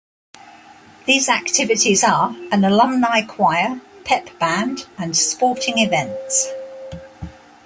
These 1.05 1.29
activities 1.29 2.03
are 2.03 2.35
an 2.51 2.65
alumni 2.65 3.21
choir, 3.21 3.81
pep 4.03 4.31
band, 4.39 4.87
and 4.97 5.15
sporting 5.15 5.77
events. 5.77 6.51